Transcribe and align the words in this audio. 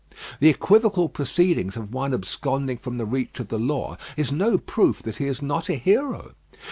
The 0.39 0.49
equivocal 0.49 1.09
proceedings 1.09 1.77
of 1.77 1.93
one 1.93 2.11
absconding 2.11 2.79
from 2.79 2.97
the 2.97 3.05
reach 3.05 3.39
of 3.39 3.49
the 3.49 3.59
law 3.59 3.97
is 4.17 4.31
no 4.31 4.57
proof 4.57 5.03
that 5.03 5.17
he 5.17 5.27
is 5.27 5.43
not 5.43 5.69
a 5.69 5.75
hero. 5.75 6.33